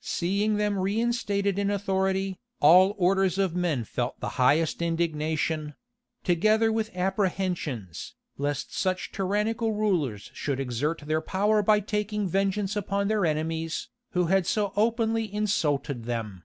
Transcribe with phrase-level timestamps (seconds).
[0.00, 5.74] Seeing them reinstated in authority, all orders of men felt the highest indignation;
[6.24, 13.08] together with apprehensions, lest such tyrannical rulers should exert their power by taking vengeance upon
[13.08, 16.44] their enemies, who had so openly insulted them.